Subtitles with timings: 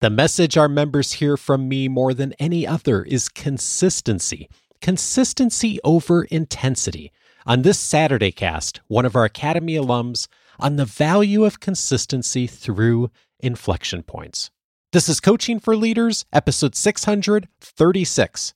[0.00, 4.48] The message our members hear from me more than any other is consistency.
[4.80, 7.12] Consistency over intensity.
[7.44, 10.26] On this Saturday cast, one of our Academy alums
[10.58, 13.10] on the value of consistency through
[13.40, 14.50] inflection points.
[14.90, 18.54] This is Coaching for Leaders, episode 636.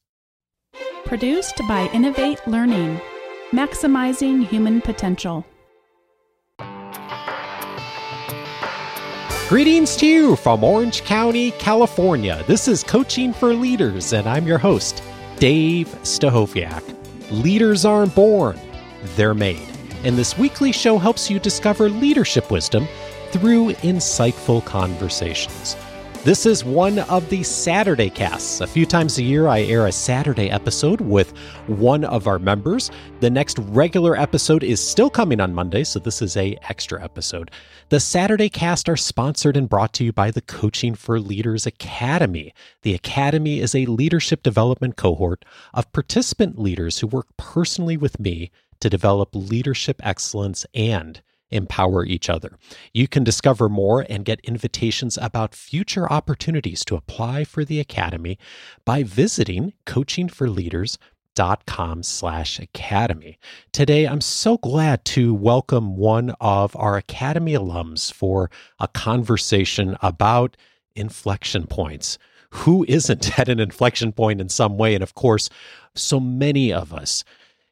[1.04, 2.98] Produced by Innovate Learning,
[3.52, 5.44] maximizing human potential.
[9.50, 12.42] Greetings to you from Orange County, California.
[12.46, 15.02] This is Coaching for Leaders, and I'm your host,
[15.36, 16.82] Dave Stachowiak.
[17.30, 18.58] Leaders aren't born,
[19.16, 19.68] they're made.
[20.02, 22.88] And this weekly show helps you discover leadership wisdom
[23.32, 25.76] through insightful conversations.
[26.24, 28.62] This is one of the Saturday casts.
[28.62, 32.90] A few times a year, I air a Saturday episode with one of our members.
[33.20, 37.50] The next regular episode is still coming on Monday, so this is a extra episode.
[37.90, 42.54] The Saturday cast are sponsored and brought to you by the Coaching for Leaders Academy.
[42.80, 45.44] The Academy is a leadership development cohort
[45.74, 48.50] of participant leaders who work personally with me
[48.80, 51.20] to develop leadership excellence and
[51.54, 52.58] empower each other.
[52.92, 58.38] You can discover more and get invitations about future opportunities to apply for the Academy
[58.84, 63.38] by visiting coachingforleaders.com slash academy.
[63.72, 70.56] Today, I'm so glad to welcome one of our Academy alums for a conversation about
[70.96, 72.18] inflection points.
[72.50, 74.94] Who isn't at an inflection point in some way?
[74.94, 75.48] And of course,
[75.94, 77.24] so many of us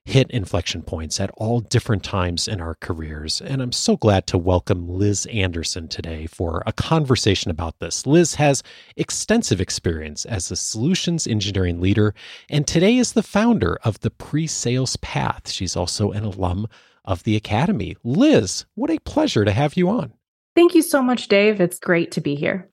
[0.04, 3.40] hit inflection points at all different times in our careers.
[3.40, 8.06] And I'm so glad to welcome Liz Anderson today for a conversation about this.
[8.06, 8.62] Liz has
[8.96, 12.14] extensive experience as a solutions engineering leader,
[12.50, 15.50] and today is the founder of the PreSales Path.
[15.50, 16.66] She's also an alum
[17.04, 17.96] of the Academy.
[18.02, 20.12] Liz, what a pleasure to have you on.
[20.54, 21.60] Thank you so much, Dave.
[21.60, 22.68] It's great to be here.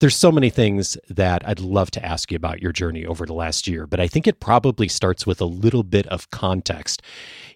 [0.00, 3.34] There's so many things that I'd love to ask you about your journey over the
[3.34, 7.02] last year, but I think it probably starts with a little bit of context.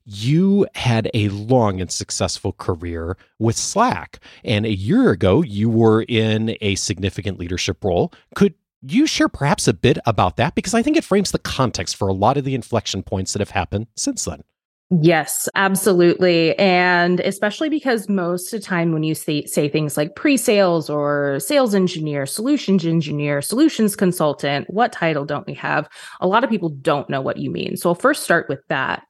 [0.05, 6.03] You had a long and successful career with Slack, and a year ago, you were
[6.03, 8.13] in a significant leadership role.
[8.35, 10.55] Could you share perhaps a bit about that?
[10.55, 13.41] Because I think it frames the context for a lot of the inflection points that
[13.41, 14.43] have happened since then.
[14.91, 16.57] Yes, absolutely.
[16.59, 21.41] And especially because most of the time when you say, say things like pre-sales or
[21.41, 25.89] sales engineer, solutions engineer, solutions consultant, what title don't we have?
[26.21, 27.77] A lot of people don't know what you mean.
[27.77, 29.03] So I'll first start with that.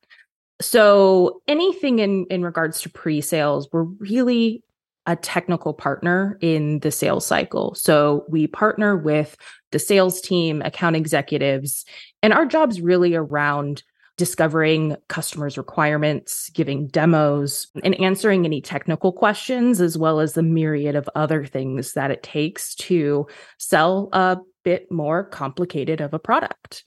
[0.61, 4.63] So anything in, in regards to pre-sales, we're really
[5.07, 7.75] a technical partner in the sales cycle.
[7.75, 9.37] So we partner with
[9.73, 11.85] the sales team, account executives,
[12.23, 13.83] and our job's really around
[14.17, 20.95] discovering customers' requirements, giving demos, and answering any technical questions, as well as the myriad
[20.95, 23.27] of other things that it takes to
[23.59, 26.85] sell a bit more complicated of a product.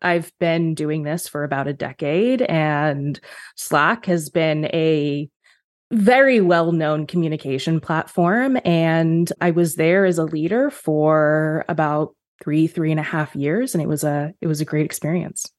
[0.00, 3.18] I've been doing this for about a decade, and
[3.56, 5.28] Slack has been a
[5.92, 8.58] very well known communication platform.
[8.64, 13.74] And I was there as a leader for about three, three and a half years.
[13.74, 15.52] And it was a it was a great experience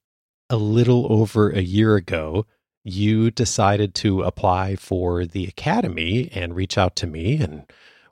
[0.53, 2.45] a little over a year ago,
[2.83, 7.63] you decided to apply for the academy and reach out to me, and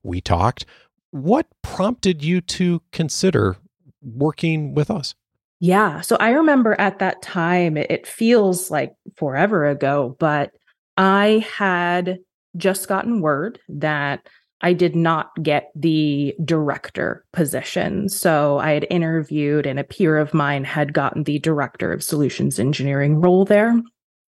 [0.02, 0.66] we talked.
[1.12, 3.58] What prompted you to consider
[4.02, 5.14] working with us?
[5.60, 6.02] Yeah.
[6.02, 10.52] So I remember at that time, it feels like forever ago, but
[10.98, 12.18] I had
[12.58, 14.28] just gotten word that
[14.62, 18.10] I did not get the director position.
[18.10, 22.60] So I had interviewed, and a peer of mine had gotten the director of solutions
[22.60, 23.82] engineering role there.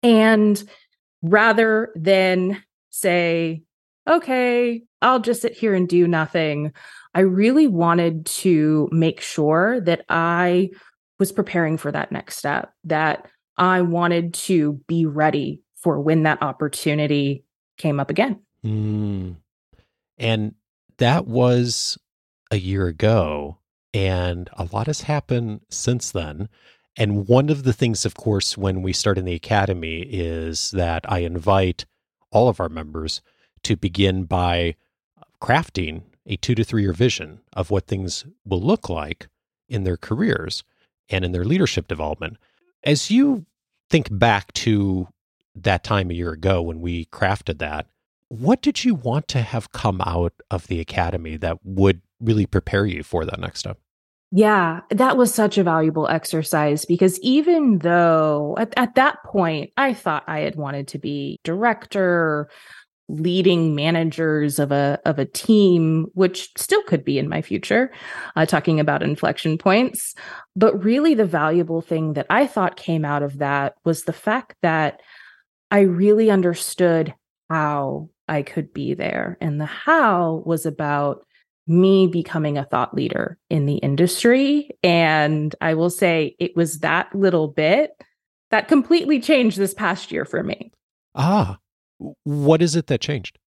[0.03, 0.63] And
[1.23, 3.63] rather than say,
[4.09, 6.73] okay, I'll just sit here and do nothing,
[7.15, 10.71] I really wanted to make sure that I
[11.19, 16.43] was preparing for that next step, that I wanted to be ready for when that
[16.43, 17.45] opportunity
[17.77, 18.41] came up again.
[18.65, 19.37] Mm.
[20.19, 20.55] And
[20.99, 21.99] that was
[22.51, 23.59] a year ago.
[23.95, 26.49] And a lot has happened since then.
[26.97, 31.11] And one of the things, of course, when we start in the academy is that
[31.11, 31.87] I invite
[32.31, 33.23] all of our members
[33.63, 34.75] to begin by
[35.41, 39.29] crafting a two to three year vision of what things will look like
[39.69, 40.65] in their careers
[41.09, 42.37] and in their leadership development.
[42.85, 43.47] As you
[43.89, 45.09] think back to
[45.55, 47.87] that time a year ago when we crafted that,
[48.29, 52.87] what did you want to have come out of the academy that would really prepare
[52.87, 53.79] you for that next step?
[54.31, 59.95] Yeah, that was such a valuable exercise because even though at, at that point I
[59.95, 62.51] thought I had wanted to be director,
[63.09, 67.91] leading managers of a of a team which still could be in my future
[68.37, 70.15] uh, talking about inflection points
[70.55, 74.57] but really the valuable thing that i thought came out of that was the fact
[74.61, 75.01] that
[75.71, 77.15] i really understood
[77.49, 81.25] how i could be there and the how was about
[81.67, 87.15] me becoming a thought leader in the industry and i will say it was that
[87.15, 87.93] little bit
[88.51, 90.73] that completely changed this past year for me
[91.15, 91.59] ah
[92.25, 93.39] what is it that changed?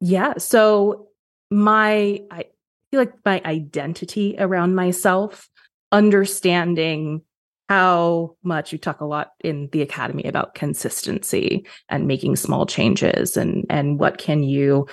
[0.00, 0.34] Yeah.
[0.38, 1.08] So
[1.50, 2.44] my I
[2.90, 5.48] feel like my identity around myself,
[5.92, 7.22] understanding
[7.68, 13.36] how much you talk a lot in the academy about consistency and making small changes
[13.36, 14.86] and and what can you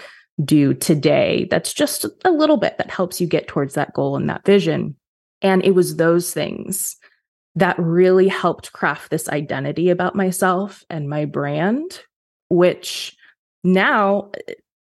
[0.44, 4.30] do today that's just a little bit that helps you get towards that goal and
[4.30, 4.95] that vision
[5.42, 6.98] and it was those things
[7.56, 12.01] that really helped craft this identity about myself and my brand
[12.50, 13.16] which
[13.63, 14.30] now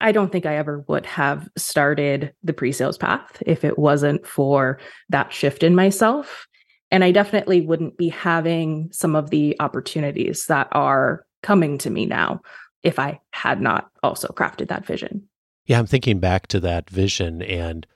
[0.00, 4.26] I don't think I ever would have started the pre sales path if it wasn't
[4.26, 4.80] for
[5.10, 6.48] that shift in myself.
[6.92, 12.06] And I definitely wouldn't be having some of the opportunities that are coming to me
[12.06, 12.42] now
[12.82, 15.26] if I had not also crafted that vision.
[15.66, 17.86] Yeah, I'm thinking back to that vision, and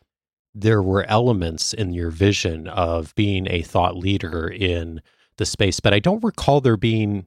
[0.55, 5.03] there were elements in your vision of being a thought leader in
[5.37, 7.27] the space, but I don't recall there being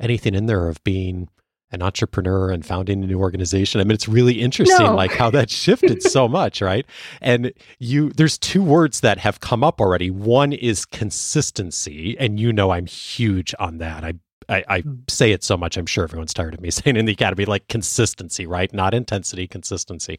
[0.00, 1.28] anything in there of being
[1.74, 3.80] an entrepreneur and founding a new organization.
[3.80, 4.94] I mean, it's really interesting, no.
[4.94, 6.86] like how that shifted so much, right?
[7.20, 10.10] And you, there's two words that have come up already.
[10.10, 14.04] One is consistency, and you know I'm huge on that.
[14.04, 14.14] I
[14.46, 14.94] I, I, hmm.
[15.08, 17.66] say it so much, I'm sure everyone's tired of me saying in the academy, like
[17.68, 18.72] consistency, right?
[18.74, 20.18] Not intensity, consistency.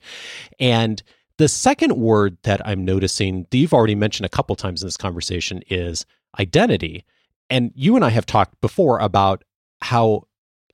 [0.60, 1.04] And
[1.38, 4.98] the second word that I'm noticing, that you've already mentioned a couple times in this
[4.98, 6.08] conversation, is
[6.40, 7.06] identity.
[7.50, 9.44] And you and I have talked before about
[9.82, 10.24] how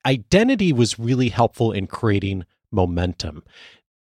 [0.05, 3.43] identity was really helpful in creating momentum.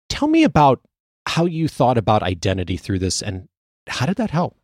[0.10, 0.82] Tell me about
[1.26, 3.48] how you thought about identity through this and
[3.88, 4.58] how did that help?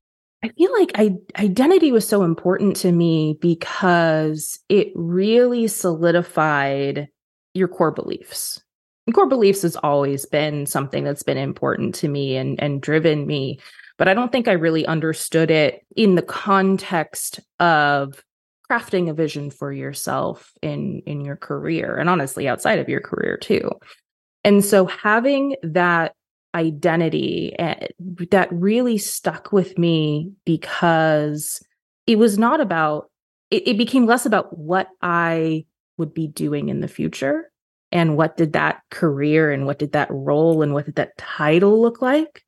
[0.43, 7.09] I feel like I, identity was so important to me because it really solidified
[7.53, 8.61] your core beliefs.
[9.05, 13.27] And core beliefs has always been something that's been important to me and, and driven
[13.27, 13.59] me,
[13.97, 18.23] but I don't think I really understood it in the context of
[18.71, 23.37] crafting a vision for yourself in in your career and honestly outside of your career
[23.37, 23.69] too.
[24.43, 26.15] And so having that
[26.55, 27.87] identity eh,
[28.31, 31.61] that really stuck with me because
[32.07, 33.09] it was not about
[33.49, 35.65] it, it became less about what i
[35.97, 37.49] would be doing in the future
[37.91, 41.81] and what did that career and what did that role and what did that title
[41.81, 42.43] look like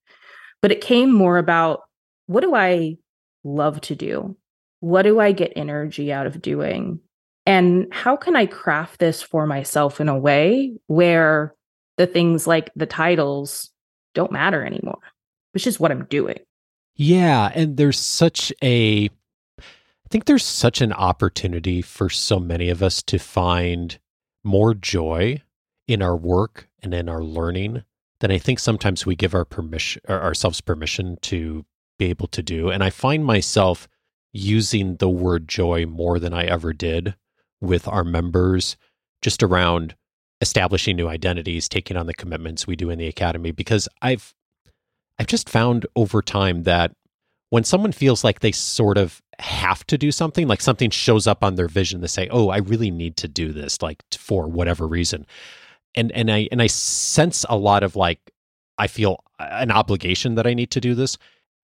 [0.62, 1.82] but it came more about
[2.26, 2.98] what do i
[3.46, 4.36] love to do
[4.84, 7.00] what do I get energy out of doing?
[7.46, 11.56] And how can I craft this for myself in a way where
[11.96, 13.72] the things like the titles
[14.14, 15.00] don't matter anymore?
[15.54, 16.40] Which is what I'm doing.
[16.98, 17.50] Yeah.
[17.56, 19.06] And there's such a,
[19.58, 23.98] I think there's such an opportunity for so many of us to find
[24.44, 25.42] more joy
[25.88, 27.84] in our work and in our learning
[28.20, 31.66] than I think sometimes we give our permission ourselves permission to
[31.98, 32.70] be able to do.
[32.70, 33.88] And I find myself
[34.34, 37.16] using the word joy more than I ever did
[37.62, 38.76] with our members,
[39.22, 39.96] just around
[40.42, 43.52] establishing new identities, taking on the commitments we do in the academy.
[43.52, 44.34] Because I've
[45.20, 46.92] I've just found over time that
[47.52, 51.44] when someone feels like they sort of have to do something, like something shows up
[51.44, 54.88] on their vision, they say, "Oh, I really need to do this," like for whatever
[54.88, 55.28] reason,
[55.94, 58.20] and and I and I sense a lot of like
[58.78, 61.18] I feel an obligation that I need to do this.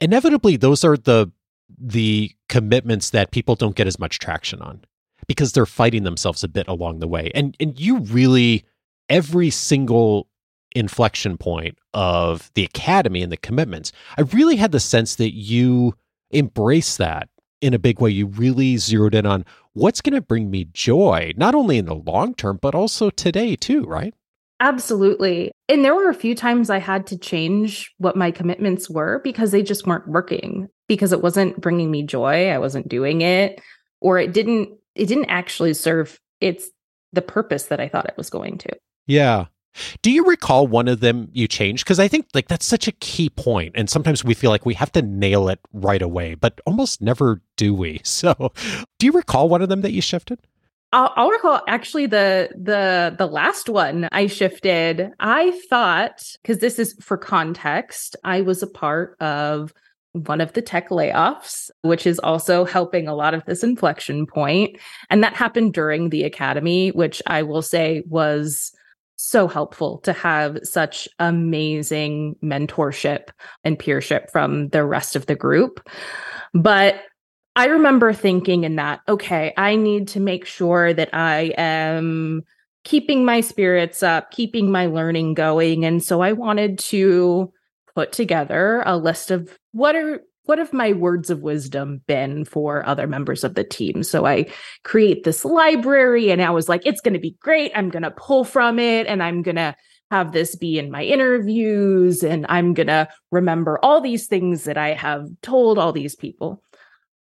[0.01, 1.31] Inevitably, those are the
[1.79, 4.83] the commitments that people don't get as much traction on
[5.27, 7.31] because they're fighting themselves a bit along the way.
[7.35, 8.65] And and you really
[9.09, 10.29] every single
[10.75, 15.95] inflection point of the academy and the commitments, I really had the sense that you
[16.31, 17.29] embrace that
[17.61, 18.11] in a big way.
[18.11, 21.95] You really zeroed in on what's going to bring me joy, not only in the
[21.95, 24.15] long term, but also today too, right?
[24.61, 25.51] Absolutely.
[25.69, 29.51] And there were a few times I had to change what my commitments were because
[29.51, 32.49] they just weren't working because it wasn't bringing me joy.
[32.51, 33.61] I wasn't doing it
[34.05, 36.71] or it didn't it didn't actually serve its
[37.13, 38.77] the purpose that I thought it was going to.
[39.07, 39.47] Yeah.
[40.03, 41.85] Do you recall one of them you changed?
[41.85, 44.75] Because I think like that's such a key point, and sometimes we feel like we
[44.75, 48.01] have to nail it right away, but almost never do we.
[48.05, 48.53] So,
[49.01, 50.39] do you recall one of them that you shifted?
[50.93, 55.11] I'll, I'll, recall actually the the the last one I shifted.
[55.19, 59.73] I thought because this is for context, I was a part of
[60.15, 64.79] one of the tech layoffs, which is also helping a lot of this inflection point,
[65.11, 68.73] and that happened during the academy, which I will say was
[69.17, 73.29] so helpful to have such amazing mentorship
[73.65, 75.87] and peership from the rest of the group.
[76.53, 77.03] But
[77.57, 82.43] I remember thinking in that, okay, I need to make sure that I am
[82.85, 85.85] keeping my spirits up, keeping my learning going.
[85.85, 87.53] And so I wanted to
[87.95, 92.87] put together a list of what are what have my words of wisdom been for
[92.87, 94.03] other members of the team?
[94.03, 94.47] So I
[94.83, 97.73] create this library and I was like, it's going to be great.
[97.75, 99.75] I'm going to pull from it and I'm going to
[100.11, 104.77] have this be in my interviews and I'm going to remember all these things that
[104.77, 106.63] I have told all these people.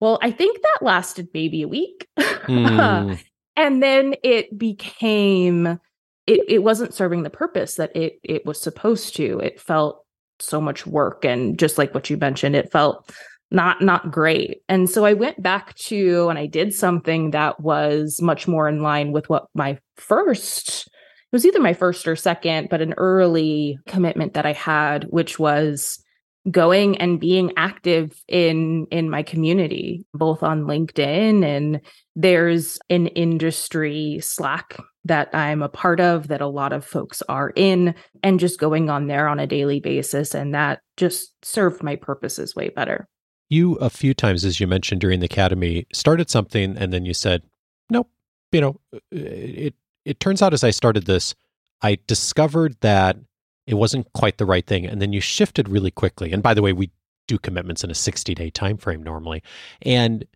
[0.01, 2.09] Well, I think that lasted maybe a week.
[2.19, 3.21] Mm.
[3.57, 5.79] and then it became
[6.27, 9.39] it, it wasn't serving the purpose that it it was supposed to.
[9.39, 10.05] It felt
[10.41, 13.11] so much work and just like what you mentioned it felt
[13.53, 14.63] not not great.
[14.69, 18.83] And so i went back to and i did something that was much more in
[18.83, 23.79] line with what my first it was either my first or second but an early
[23.87, 26.03] commitment that i had which was
[26.51, 31.81] going and being active in in my community both on linkedin and
[32.17, 37.53] there's an industry slack that i'm a part of that a lot of folks are
[37.57, 41.97] in and just going on there on a daily basis and that just served my
[41.97, 43.09] purposes way better.
[43.49, 47.13] You a few times as you mentioned during the academy started something and then you
[47.13, 47.43] said
[47.91, 48.09] nope
[48.51, 49.75] you know uh, it
[50.07, 51.35] it turns out as i started this
[51.83, 53.19] i discovered that
[53.67, 56.63] it wasn't quite the right thing and then you shifted really quickly and by the
[56.63, 56.91] way we
[57.29, 59.43] do commitments in a 60 day time frame normally
[59.83, 60.27] and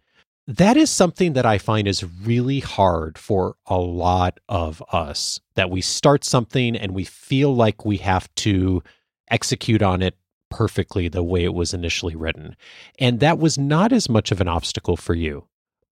[0.46, 5.70] that is something that i find is really hard for a lot of us that
[5.70, 8.82] we start something and we feel like we have to
[9.30, 10.16] execute on it
[10.50, 12.54] perfectly the way it was initially written
[12.98, 15.44] and that was not as much of an obstacle for you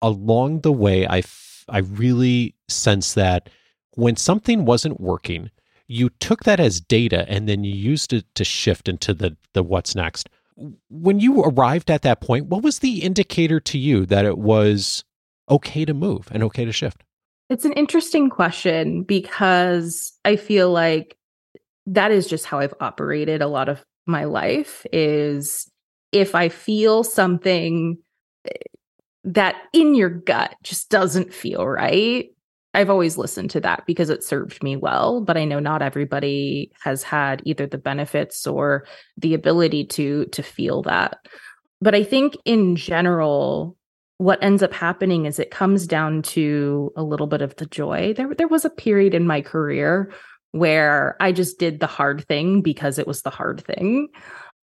[0.02, 3.50] along the way I, f- I really sense that
[3.96, 5.50] when something wasn't working
[5.88, 9.64] you took that as data and then you used it to shift into the the
[9.64, 10.30] what's next.
[10.90, 15.04] When you arrived at that point, what was the indicator to you that it was
[15.50, 17.04] okay to move and okay to shift?
[17.50, 21.18] It's an interesting question because I feel like
[21.86, 25.70] that is just how I've operated a lot of my life is
[26.12, 27.98] if I feel something
[28.46, 28.52] eh,
[29.26, 32.30] that in your gut just doesn't feel right,
[32.74, 36.72] I've always listened to that because it served me well, but I know not everybody
[36.82, 38.86] has had either the benefits or
[39.18, 41.18] the ability to to feel that.
[41.82, 43.78] But I think in general
[44.18, 48.14] what ends up happening is it comes down to a little bit of the joy.
[48.14, 50.12] There there was a period in my career
[50.52, 54.08] where I just did the hard thing because it was the hard thing.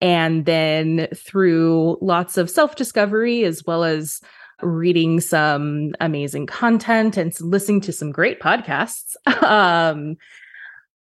[0.00, 4.20] And then through lots of self-discovery as well as
[4.62, 10.16] reading some amazing content and listening to some great podcasts, um,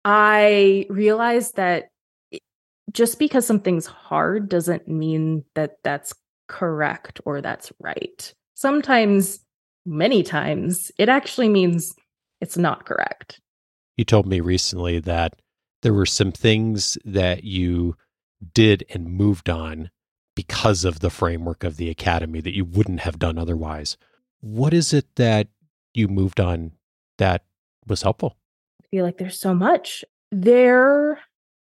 [0.06, 1.90] I realized that
[2.92, 6.14] just because something's hard doesn't mean that that's
[6.48, 8.34] correct or that's right.
[8.56, 9.40] Sometimes,
[9.86, 11.94] many times, it actually means
[12.42, 13.40] it's not correct.
[13.98, 15.34] You told me recently that
[15.82, 17.96] there were some things that you
[18.54, 19.90] did and moved on
[20.36, 23.98] because of the framework of the academy that you wouldn't have done otherwise.
[24.42, 25.48] What is it that
[25.94, 26.72] you moved on
[27.18, 27.44] that
[27.88, 28.38] was helpful?
[28.82, 30.04] I feel like there's so much.
[30.32, 31.20] There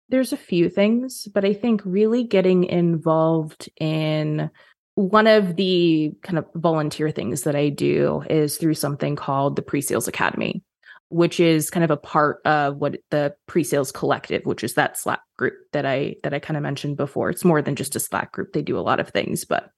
[0.09, 4.49] there's a few things, but I think really getting involved in
[4.95, 9.61] one of the kind of volunteer things that I do is through something called the
[9.61, 10.63] Pre-Sales Academy
[11.09, 15.21] which is kind of a part of what the pre-sales collective which is that slack
[15.37, 17.29] group that i that i kind of mentioned before.
[17.29, 18.53] It's more than just a slack group.
[18.53, 19.71] They do a lot of things but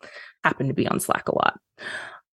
[0.44, 1.60] happen to be on slack a lot.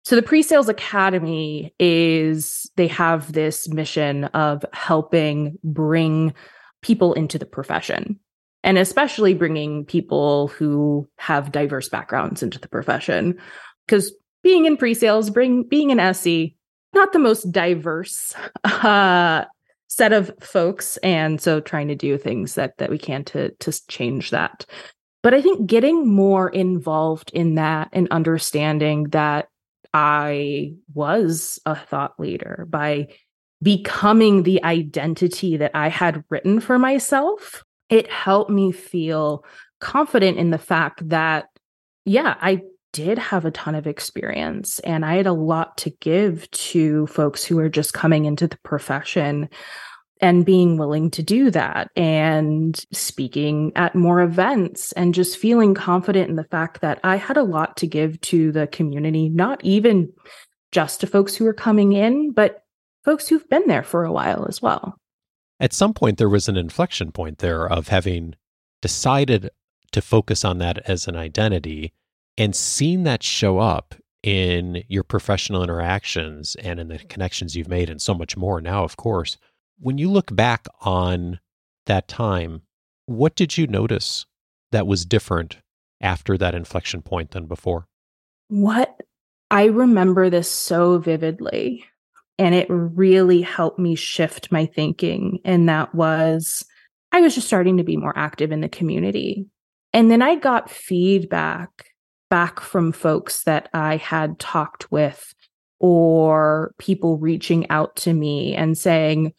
[0.04, 6.34] So the pre-sales academy is they have this mission of helping bring
[6.82, 8.18] people into the profession
[8.64, 13.38] and especially bringing people who have diverse backgrounds into the profession.
[13.86, 16.56] Because being in pre-sales bring being an SE
[16.94, 18.34] not the most diverse
[18.64, 19.44] uh,
[19.88, 23.86] set of folks, and so trying to do things that that we can to to
[23.88, 24.66] change that.
[25.22, 29.48] But I think getting more involved in that and understanding that
[29.94, 33.08] I was a thought leader by
[33.62, 39.44] becoming the identity that I had written for myself, it helped me feel
[39.80, 41.46] confident in the fact that,
[42.04, 46.50] yeah, I did have a ton of experience and I had a lot to give
[46.50, 49.48] to folks who are just coming into the profession
[50.20, 56.30] and being willing to do that and speaking at more events and just feeling confident
[56.30, 60.12] in the fact that I had a lot to give to the community, not even
[60.70, 62.62] just to folks who are coming in, but
[63.04, 64.96] folks who've been there for a while as well.
[65.58, 68.34] at some point there was an inflection point there of having
[68.80, 69.50] decided
[69.90, 71.92] to focus on that as an identity
[72.38, 77.90] and seen that show up in your professional interactions and in the connections you've made
[77.90, 79.36] and so much more now of course
[79.80, 81.40] when you look back on
[81.86, 82.62] that time
[83.06, 84.26] what did you notice
[84.70, 85.58] that was different
[86.00, 87.86] after that inflection point than before?
[88.48, 89.00] What
[89.50, 91.84] i remember this so vividly
[92.38, 96.64] and it really helped me shift my thinking and that was
[97.12, 99.46] i was just starting to be more active in the community.
[99.92, 101.91] And then i got feedback
[102.32, 105.34] back from folks that I had talked with
[105.80, 109.34] or people reaching out to me and saying,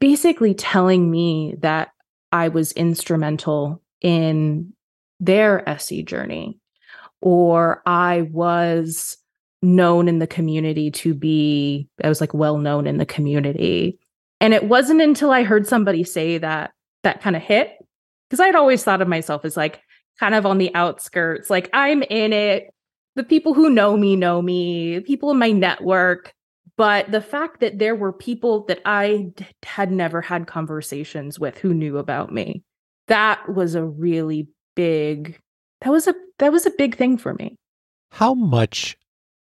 [0.00, 1.90] basically telling me that
[2.32, 4.72] I was instrumental in
[5.20, 6.58] their SE journey,
[7.22, 9.16] or I was
[9.62, 14.00] known in the community to be, I was like well known in the community.
[14.40, 16.72] And it wasn't until I heard somebody say that
[17.04, 17.76] that kind of hit,
[18.28, 19.83] because I'd always thought of myself as like,
[20.18, 21.50] kind of on the outskirts.
[21.50, 22.70] Like I'm in it.
[23.16, 26.32] The people who know me know me, people in my network.
[26.76, 31.56] But the fact that there were people that I d- had never had conversations with
[31.58, 32.64] who knew about me,
[33.06, 35.38] that was a really big
[35.82, 37.56] that was a that was a big thing for me.
[38.12, 38.96] How much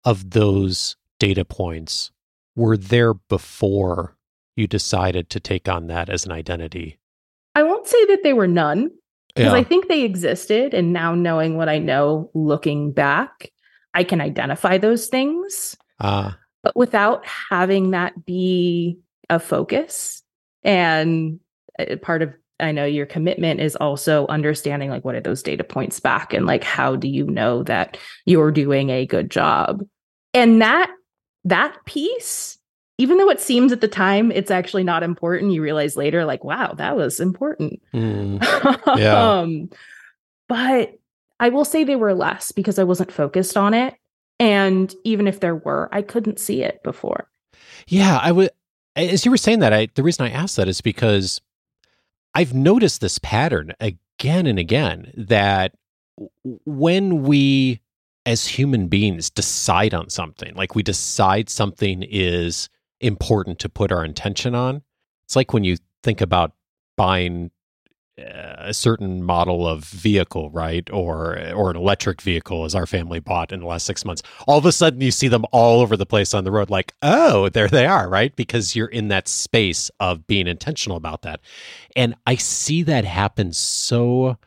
[0.05, 2.11] of those data points
[2.55, 4.15] were there before
[4.55, 6.99] you decided to take on that as an identity?
[7.55, 8.91] I won't say that they were none
[9.37, 9.59] because yeah.
[9.59, 10.73] I think they existed.
[10.73, 13.51] And now knowing what I know, looking back,
[13.93, 15.77] I can identify those things.
[15.99, 16.31] Uh,
[16.63, 18.97] but without having that be
[19.29, 20.23] a focus
[20.63, 21.39] and
[21.77, 25.63] uh, part of I know your commitment is also understanding like what are those data
[25.63, 29.85] points back and like how do you know that you're doing a good job.
[30.33, 30.89] And that
[31.43, 32.56] that piece
[32.97, 36.43] even though it seems at the time it's actually not important, you realize later, like,
[36.43, 37.81] wow, that was important.
[37.93, 38.41] Mm,
[38.97, 39.39] yeah.
[39.39, 39.69] um,
[40.47, 40.97] but
[41.39, 43.95] I will say they were less because I wasn't focused on it.
[44.39, 47.29] And even if there were, I couldn't see it before.
[47.87, 48.49] Yeah, I would.
[48.95, 51.39] As you were saying that, I the reason I asked that is because
[52.33, 55.73] I've noticed this pattern again and again that
[56.65, 57.81] when we
[58.25, 64.03] as human beings decide on something, like we decide something is important to put our
[64.03, 64.81] intention on.
[65.25, 66.53] It's like when you think about
[66.95, 67.51] buying
[68.19, 73.19] uh, a certain model of vehicle, right, or or an electric vehicle, as our family
[73.19, 74.23] bought in the last six months.
[74.47, 76.71] All of a sudden, you see them all over the place on the road.
[76.71, 78.35] Like, oh, there they are, right?
[78.35, 81.41] Because you're in that space of being intentional about that,
[81.95, 84.37] and I see that happen so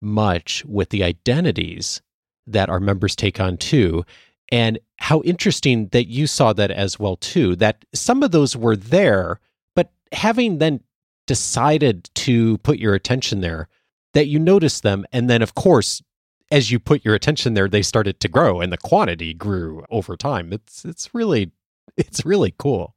[0.00, 2.00] much with the identities
[2.46, 4.04] that our members take on too.
[4.52, 8.76] And how interesting that you saw that as well too that some of those were
[8.76, 9.40] there
[9.74, 10.80] but having then
[11.26, 13.68] decided to put your attention there
[14.14, 16.02] that you noticed them and then of course
[16.50, 20.16] as you put your attention there they started to grow and the quantity grew over
[20.16, 20.52] time.
[20.52, 21.52] It's it's really
[21.96, 22.94] it's really cool.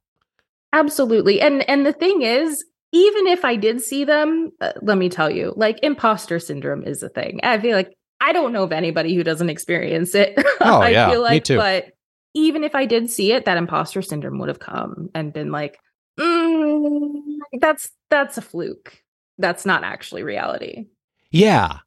[0.72, 1.40] Absolutely.
[1.40, 5.30] And and the thing is even if i did see them uh, let me tell
[5.30, 7.40] you like imposter syndrome is a thing.
[7.42, 10.38] I feel like I don't know of anybody who doesn't experience it.
[10.62, 11.56] Oh, I yeah, feel like, me too.
[11.56, 11.92] But
[12.34, 15.78] even if I did see it, that imposter syndrome would have come and been like,
[16.18, 17.22] mm,
[17.60, 19.02] that's that's a fluke.
[19.38, 20.84] That's not actually reality.
[21.30, 21.78] Yeah.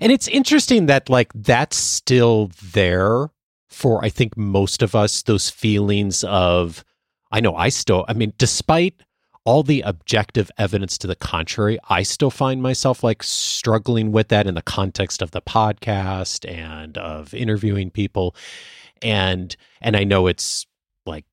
[0.00, 3.28] And it's interesting that like that's still there
[3.68, 6.84] for I think most of us, those feelings of
[7.30, 9.02] I know I still I mean, despite
[9.44, 14.46] all the objective evidence to the contrary, I still find myself like struggling with that
[14.46, 18.36] in the context of the podcast and of interviewing people.
[19.00, 20.66] And and I know it's
[21.06, 21.24] like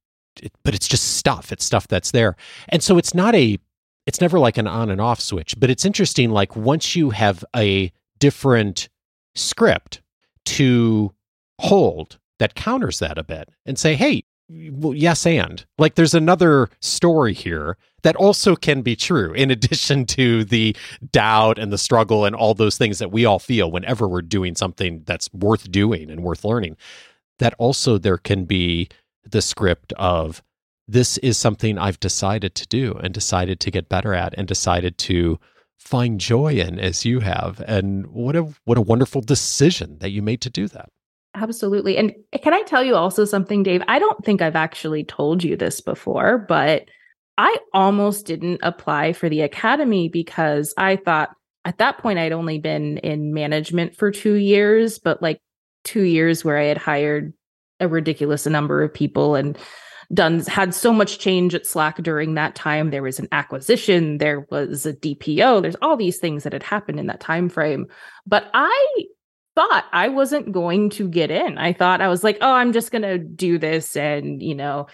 [0.41, 1.51] it, but it's just stuff.
[1.51, 2.35] It's stuff that's there.
[2.69, 3.59] And so it's not a
[4.07, 7.45] it's never like an on and off switch, but it's interesting like once you have
[7.55, 8.89] a different
[9.35, 10.01] script
[10.45, 11.13] to
[11.59, 15.65] hold that counters that a bit and say, "Hey, well, yes and.
[15.77, 20.75] Like there's another story here that also can be true in addition to the
[21.11, 24.55] doubt and the struggle and all those things that we all feel whenever we're doing
[24.55, 26.77] something that's worth doing and worth learning
[27.39, 28.89] that also there can be
[29.23, 30.43] the script of
[30.87, 34.97] this is something I've decided to do and decided to get better at and decided
[34.99, 35.39] to
[35.77, 37.61] find joy in as you have.
[37.61, 40.89] And what a what a wonderful decision that you made to do that
[41.41, 41.97] Absolutely.
[41.97, 43.81] And can I tell you also something, Dave?
[43.87, 46.89] I don't think I've actually told you this before, but
[47.37, 51.29] I almost didn't apply for the academy because I thought
[51.63, 55.39] at that point I'd only been in management for two years, but like
[55.85, 57.33] two years where I had hired
[57.79, 59.57] a ridiculous number of people and
[60.13, 62.89] done had so much change at Slack during that time.
[62.89, 66.99] There was an acquisition, there was a DPO, there's all these things that had happened
[66.99, 67.85] in that time frame.
[68.25, 69.05] But I
[69.59, 71.57] thought I wasn't going to get in.
[71.57, 74.87] I thought I was like, oh, I'm just going to do this and, you know,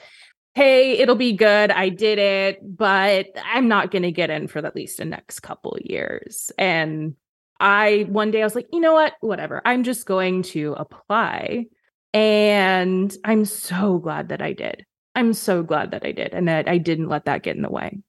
[0.56, 1.69] hey, it'll be good.
[1.69, 5.41] I did it, but I'm not going to get in for at least the next
[5.41, 6.51] couple years.
[6.58, 7.13] And
[7.60, 9.13] I one day I was like, you know what?
[9.19, 9.62] Whatever.
[9.65, 11.67] I'm just going to apply.
[12.15, 14.84] And I'm so glad that I did.
[15.13, 17.69] I'm so glad that I did and that I didn't let that get in the
[17.69, 17.99] way.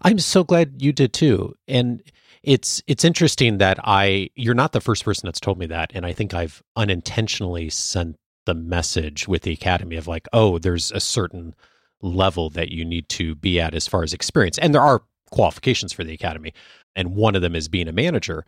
[0.00, 1.56] I'm so glad you did too.
[1.68, 2.02] And
[2.42, 6.06] it's it's interesting that I you're not the first person that's told me that and
[6.06, 11.00] I think I've unintentionally sent the message with the academy of like, oh, there's a
[11.00, 11.54] certain
[12.02, 14.58] level that you need to be at as far as experience.
[14.58, 16.54] And there are qualifications for the academy,
[16.96, 18.44] and one of them is being a manager.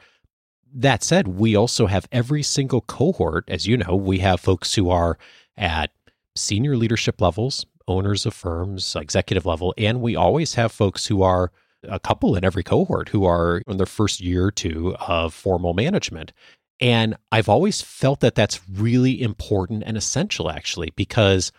[0.74, 4.88] That said, we also have every single cohort, as you know, we have folks who
[4.88, 5.18] are
[5.56, 5.90] at
[6.34, 11.52] senior leadership levels, owners of firms, executive level, and we always have folks who are
[11.84, 15.74] a couple in every cohort who are in their first year or two of formal
[15.74, 16.32] management.
[16.80, 21.52] And I've always felt that that's really important and essential, actually, because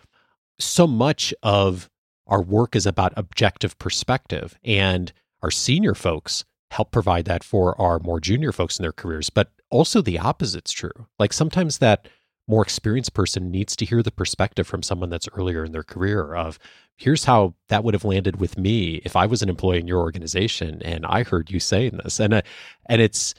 [0.58, 1.88] so much of
[2.26, 4.58] our work is about objective perspective.
[4.64, 9.30] And our senior folks help provide that for our more junior folks in their careers.
[9.30, 11.06] But also the opposite's true.
[11.18, 12.08] Like sometimes that
[12.46, 16.34] more experienced person needs to hear the perspective from someone that's earlier in their career
[16.34, 16.58] of
[16.96, 20.00] here's how that would have landed with me if I was an employee in your
[20.00, 22.42] organization and I heard you saying this and uh,
[22.86, 23.34] and it's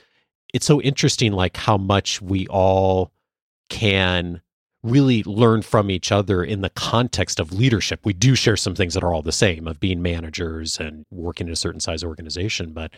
[0.53, 3.11] it's so interesting like how much we all
[3.69, 4.41] can
[4.83, 7.99] really learn from each other in the context of leadership.
[8.03, 11.47] We do share some things that are all the same of being managers and working
[11.47, 12.91] in a certain size organization, but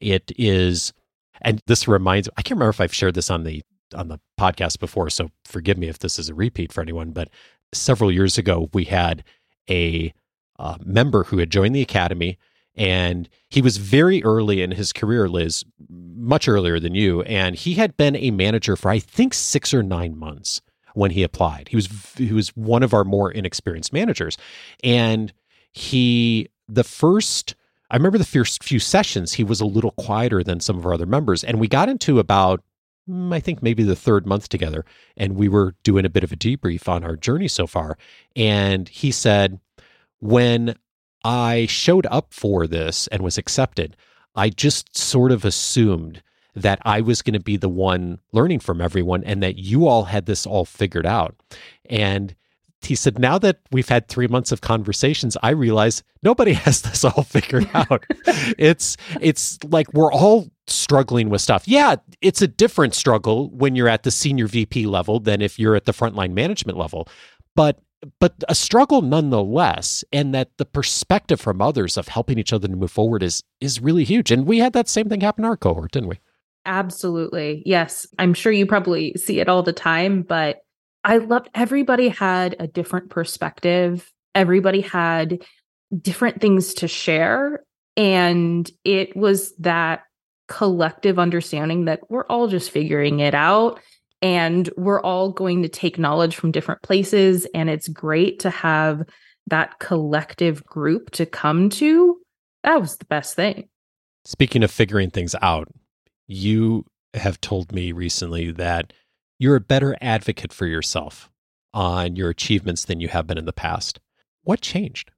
[0.00, 0.92] it is
[1.40, 3.62] and this reminds I can't remember if I've shared this on the
[3.94, 7.28] on the podcast before, so forgive me if this is a repeat for anyone, but
[7.72, 9.24] several years ago we had
[9.70, 10.12] a
[10.58, 12.38] uh, member who had joined the academy
[12.74, 17.74] and he was very early in his career liz much earlier than you and he
[17.74, 20.60] had been a manager for i think 6 or 9 months
[20.94, 21.68] when he applied.
[21.68, 24.36] He was he was one of our more inexperienced managers
[24.82, 25.32] and
[25.72, 27.54] he the first
[27.90, 30.94] i remember the first few sessions he was a little quieter than some of our
[30.94, 32.62] other members and we got into about
[33.08, 34.84] Mm, I think maybe the third month together,
[35.16, 37.98] and we were doing a bit of a debrief on our journey so far.
[38.36, 39.60] And he said,
[40.20, 40.76] when
[41.24, 43.96] I showed up for this and was accepted,
[44.34, 46.22] I just sort of assumed
[46.54, 50.04] that I was going to be the one learning from everyone and that you all
[50.04, 51.34] had this all figured out.
[51.88, 52.34] And
[52.84, 57.04] he said, now that we've had three months of conversations, I realize nobody has this
[57.04, 58.04] all figured out.
[58.58, 61.66] it's it's like we're all struggling with stuff.
[61.66, 65.76] Yeah, it's a different struggle when you're at the senior VP level than if you're
[65.76, 67.08] at the frontline management level.
[67.54, 67.80] But
[68.18, 72.74] but a struggle nonetheless and that the perspective from others of helping each other to
[72.74, 75.56] move forward is is really huge and we had that same thing happen in our
[75.56, 76.18] cohort didn't we
[76.66, 80.64] absolutely yes i'm sure you probably see it all the time but
[81.04, 84.10] i loved everybody had a different perspective.
[84.34, 85.42] Everybody had
[86.00, 87.64] different things to share
[87.96, 90.04] and it was that
[90.48, 93.80] collective understanding that we're all just figuring it out
[94.22, 99.02] and we're all going to take knowledge from different places and it's great to have
[99.48, 102.18] that collective group to come to.
[102.62, 103.68] That was the best thing.
[104.24, 105.68] Speaking of figuring things out
[106.26, 108.92] you have told me recently that
[109.42, 111.28] you're a better advocate for yourself
[111.74, 113.98] on your achievements than you have been in the past
[114.44, 115.10] what changed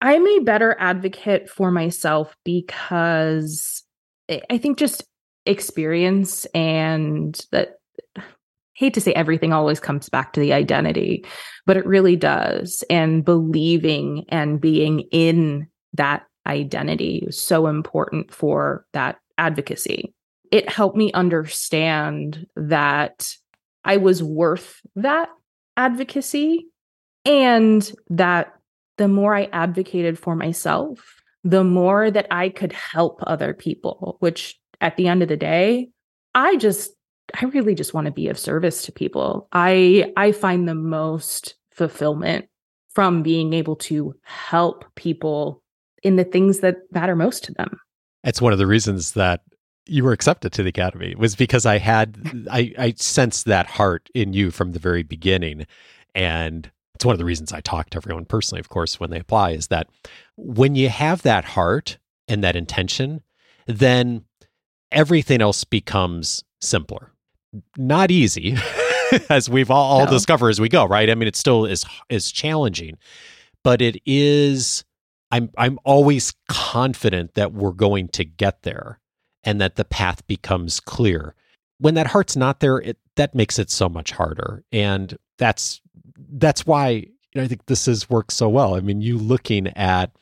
[0.00, 3.82] i'm a better advocate for myself because
[4.50, 5.04] i think just
[5.44, 7.78] experience and that
[8.78, 11.24] hate to say everything always comes back to the identity,
[11.66, 12.84] but it really does.
[12.88, 20.14] And believing and being in that identity is so important for that advocacy.
[20.50, 23.34] It helped me understand that
[23.84, 25.28] I was worth that
[25.76, 26.66] advocacy
[27.24, 28.52] and that
[28.96, 34.58] the more I advocated for myself, the more that I could help other people, which
[34.80, 35.88] at the end of the day,
[36.34, 36.92] I just
[37.40, 39.48] I really just want to be of service to people.
[39.52, 42.46] I I find the most fulfillment
[42.90, 45.62] from being able to help people
[46.02, 47.78] in the things that matter most to them.
[48.24, 49.42] It's one of the reasons that
[49.88, 54.10] you were accepted to the academy was because I had I I sensed that heart
[54.14, 55.66] in you from the very beginning
[56.14, 59.20] and it's one of the reasons I talk to everyone personally of course when they
[59.20, 59.88] apply is that
[60.36, 63.22] when you have that heart and that intention
[63.66, 64.24] then
[64.92, 67.12] everything else becomes simpler
[67.76, 68.56] not easy,
[69.30, 70.10] as we've all, all no.
[70.10, 71.08] discover as we go, right?
[71.08, 72.98] I mean, it still is is challenging,
[73.64, 74.84] but it is
[75.30, 78.97] I'm I'm always confident that we're going to get there
[79.48, 81.34] and that the path becomes clear.
[81.78, 84.62] When that heart's not there, it that makes it so much harder.
[84.72, 85.80] And that's
[86.32, 88.74] that's why you know, I think this has worked so well.
[88.74, 90.12] I mean, you looking at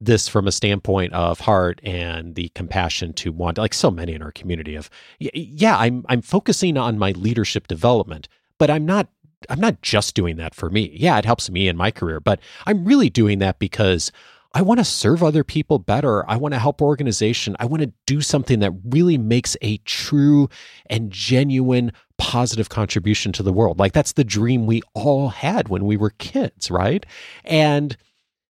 [0.00, 4.22] this from a standpoint of heart and the compassion to want like so many in
[4.22, 9.08] our community of yeah i'm i'm focusing on my leadership development but i'm not
[9.48, 12.38] i'm not just doing that for me yeah it helps me in my career but
[12.66, 14.12] i'm really doing that because
[14.54, 16.28] i want to serve other people better.
[16.28, 17.56] I want to help organization.
[17.58, 20.48] I want to do something that really makes a true
[20.86, 23.78] and genuine positive contribution to the world.
[23.78, 27.04] Like that's the dream we all had when we were kids right?
[27.44, 27.96] And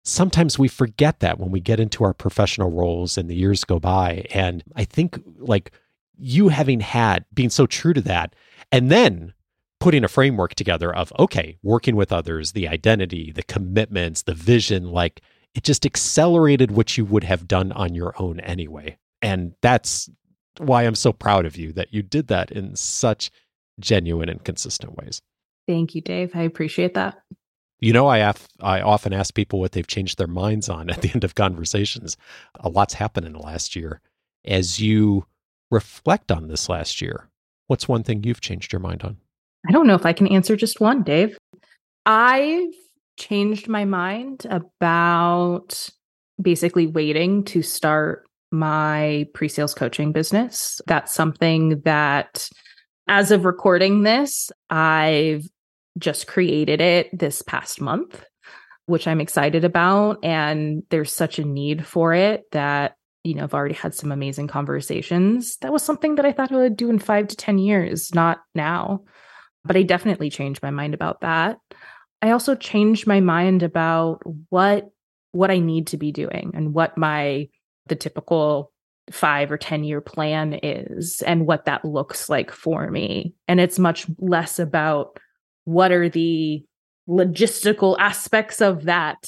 [0.06, 3.80] sometimes we forget that when we get into our professional roles and the years go
[3.80, 4.26] by.
[4.32, 5.72] And I think like
[6.18, 8.36] you having had being so true to that
[8.72, 9.34] and then
[9.80, 14.92] putting a framework together of okay, working with others, the identity, the commitments, the vision,
[14.92, 15.22] like
[15.56, 18.98] it just accelerated what you would have done on your own anyway.
[19.22, 20.10] And that's
[20.58, 23.32] why I'm so proud of you that you did that in such
[23.80, 25.22] genuine and consistent ways.
[25.68, 26.36] Thank you, Dave.
[26.36, 27.18] I appreciate that.
[27.80, 31.02] You know, I have, I often ask people what they've changed their minds on at
[31.02, 32.18] the end of conversations.
[32.60, 34.02] A lot's happened in the last year.
[34.44, 35.26] As you
[35.72, 37.30] reflect on this last year,
[37.68, 39.18] what's one thing you've changed your mind on?
[39.68, 41.38] I don't know if I can answer just one, Dave.
[42.06, 42.74] I've
[43.18, 45.90] changed my mind about
[46.42, 50.82] basically waiting to start my pre sales coaching business.
[50.88, 52.50] That's something that,
[53.08, 55.48] as of recording this, I've
[55.98, 58.24] just created it this past month,
[58.86, 60.24] which I'm excited about.
[60.24, 64.48] And there's such a need for it that, you know, I've already had some amazing
[64.48, 65.58] conversations.
[65.58, 68.40] That was something that I thought I would do in five to 10 years, not
[68.54, 69.02] now.
[69.64, 71.58] But I definitely changed my mind about that.
[72.26, 74.90] I also changed my mind about what
[75.32, 77.50] what I need to be doing and what my
[77.86, 78.72] the typical
[79.12, 83.36] five or 10 year plan is and what that looks like for me.
[83.48, 85.20] And it's much less about
[85.66, 86.66] what are the
[87.08, 89.28] logistical aspects of that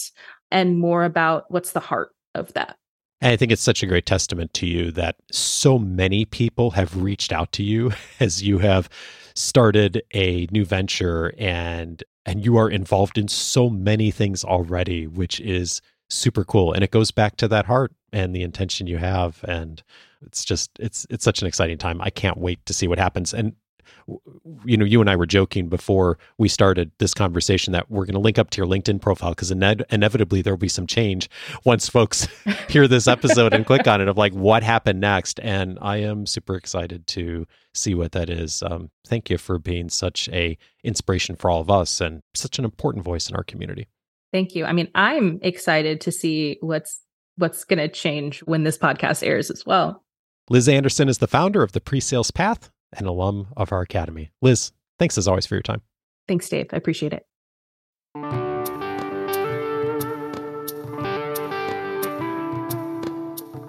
[0.49, 2.77] and more about what's the heart of that.
[3.21, 6.99] And I think it's such a great testament to you that so many people have
[6.99, 8.89] reached out to you as you have
[9.35, 15.39] started a new venture and and you are involved in so many things already which
[15.39, 19.43] is super cool and it goes back to that heart and the intention you have
[19.47, 19.81] and
[20.21, 22.01] it's just it's it's such an exciting time.
[22.01, 23.33] I can't wait to see what happens.
[23.33, 23.53] And
[24.65, 28.13] you know, you and I were joking before we started this conversation that we're going
[28.13, 31.29] to link up to your LinkedIn profile because ine- inevitably there will be some change
[31.65, 32.27] once folks
[32.69, 35.39] hear this episode and click on it of like what happened next.
[35.41, 38.63] And I am super excited to see what that is.
[38.63, 42.65] Um, thank you for being such a inspiration for all of us and such an
[42.65, 43.87] important voice in our community.
[44.31, 44.65] Thank you.
[44.65, 47.01] I mean, I'm excited to see what's
[47.37, 50.03] what's going to change when this podcast airs as well.
[50.49, 54.31] Liz Anderson is the founder of the PreSales Path an alum of our academy.
[54.41, 55.81] Liz, thanks as always for your time.
[56.27, 56.67] Thanks, Dave.
[56.73, 57.25] I appreciate it.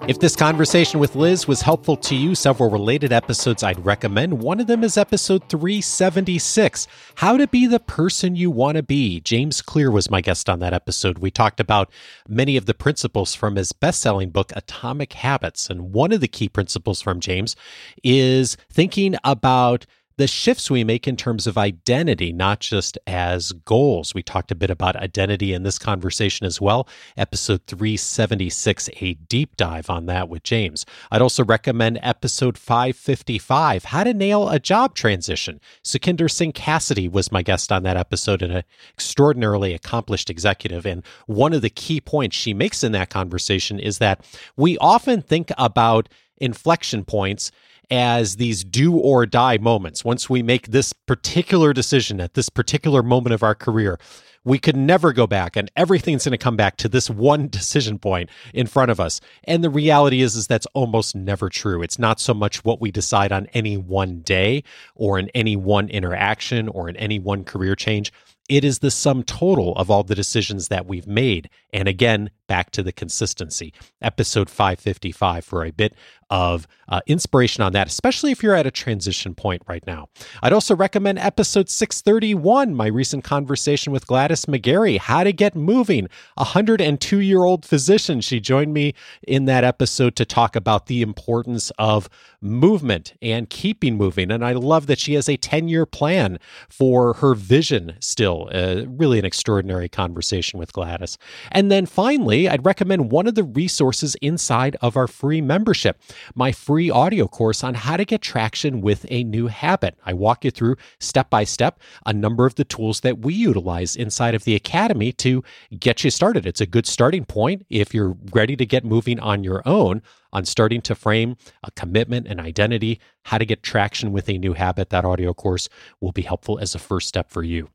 [0.09, 4.41] If this conversation with Liz was helpful to you, several related episodes I'd recommend.
[4.41, 9.19] One of them is episode 376 How to Be the Person You Want to Be.
[9.19, 11.19] James Clear was my guest on that episode.
[11.19, 11.91] We talked about
[12.27, 15.69] many of the principles from his best selling book, Atomic Habits.
[15.69, 17.55] And one of the key principles from James
[18.03, 19.85] is thinking about
[20.19, 24.13] the shifts we make in terms of identity, not just as goals.
[24.13, 26.89] We talked a bit about identity in this conversation as well.
[27.15, 30.85] Episode 376, a deep dive on that with James.
[31.09, 35.61] I'd also recommend episode 555, How to Nail a Job Transition.
[35.85, 40.85] Sukhinder Singh Cassidy was my guest on that episode, and an extraordinarily accomplished executive.
[40.85, 44.25] And one of the key points she makes in that conversation is that
[44.57, 46.09] we often think about
[46.41, 47.53] inflection points
[47.89, 50.05] as these do or die moments.
[50.05, 53.99] Once we make this particular decision at this particular moment of our career,
[54.43, 57.99] we could never go back and everything's going to come back to this one decision
[57.99, 59.21] point in front of us.
[59.43, 61.81] And the reality is is that's almost never true.
[61.81, 64.63] It's not so much what we decide on any one day
[64.95, 68.11] or in any one interaction or in any one career change.
[68.49, 71.51] It is the sum total of all the decisions that we've made.
[71.71, 73.73] And again, back to the consistency.
[74.01, 75.93] Episode 555 for a bit
[76.29, 80.07] of uh, inspiration on that, especially if you're at a transition point right now.
[80.41, 86.05] I'd also recommend episode 631, my recent conversation with Gladys McGarey, How to Get Moving,
[86.37, 88.21] a 102 year old physician.
[88.21, 88.93] She joined me
[89.27, 92.09] in that episode to talk about the importance of
[92.41, 94.31] movement and keeping moving.
[94.31, 96.39] And I love that she has a 10 year plan
[96.69, 98.49] for her vision still.
[98.53, 101.17] Uh, really an extraordinary conversation with Gladys.
[101.51, 106.01] And then finally, I'd recommend one of the resources inside of our free membership,
[106.35, 109.97] my free audio course on how to get traction with a new habit.
[110.05, 113.95] I walk you through step by step a number of the tools that we utilize
[113.95, 115.43] inside of the Academy to
[115.79, 116.45] get you started.
[116.45, 120.01] It's a good starting point if you're ready to get moving on your own
[120.31, 124.53] on starting to frame a commitment and identity, how to get traction with a new
[124.53, 124.89] habit.
[124.89, 127.69] That audio course will be helpful as a first step for you.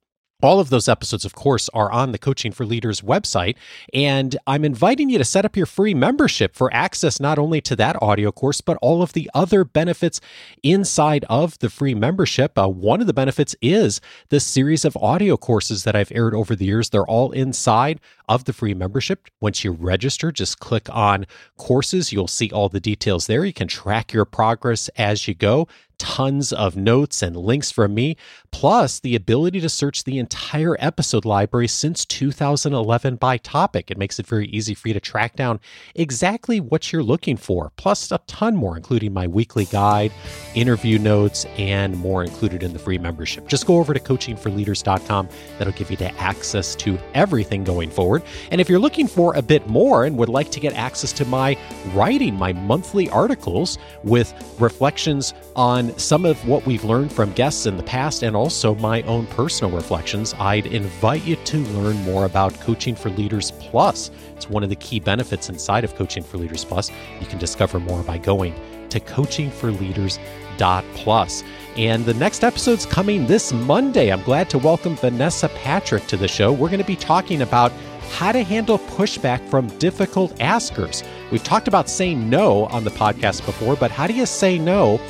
[0.44, 3.56] All of those episodes, of course, are on the Coaching for Leaders website.
[3.94, 7.74] And I'm inviting you to set up your free membership for access not only to
[7.76, 10.20] that audio course, but all of the other benefits
[10.62, 12.58] inside of the free membership.
[12.58, 16.54] Uh, one of the benefits is the series of audio courses that I've aired over
[16.54, 16.90] the years.
[16.90, 19.28] They're all inside of the free membership.
[19.40, 21.24] Once you register, just click on
[21.56, 22.12] courses.
[22.12, 23.46] You'll see all the details there.
[23.46, 25.68] You can track your progress as you go
[26.04, 28.14] tons of notes and links from me,
[28.50, 33.90] plus the ability to search the entire episode library since 2011 by topic.
[33.90, 35.60] It makes it very easy for you to track down
[35.94, 40.12] exactly what you're looking for, plus a ton more, including my weekly guide,
[40.54, 43.48] interview notes, and more included in the free membership.
[43.48, 45.30] Just go over to coachingforleaders.com.
[45.56, 48.22] That'll give you the access to everything going forward.
[48.50, 51.24] And if you're looking for a bit more and would like to get access to
[51.24, 51.56] my
[51.94, 57.76] writing, my monthly articles with reflections on some of what we've learned from guests in
[57.76, 62.58] the past and also my own personal reflections, I'd invite you to learn more about
[62.60, 64.10] Coaching for Leaders Plus.
[64.34, 66.90] It's one of the key benefits inside of Coaching for Leaders Plus.
[67.20, 68.54] You can discover more by going
[68.90, 71.44] to coachingforleaders.plus.
[71.76, 74.12] And the next episode's coming this Monday.
[74.12, 76.52] I'm glad to welcome Vanessa Patrick to the show.
[76.52, 77.72] We're going to be talking about
[78.10, 81.02] how to handle pushback from difficult askers.
[81.30, 85.00] We've talked about saying no on the podcast before, but how do you say no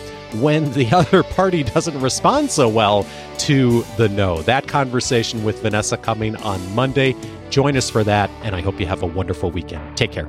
[0.40, 3.07] when the other party doesn't respond so well
[3.38, 4.42] to the no.
[4.42, 7.14] That conversation with Vanessa coming on Monday.
[7.51, 9.97] Join us for that, and I hope you have a wonderful weekend.
[9.97, 10.29] Take care.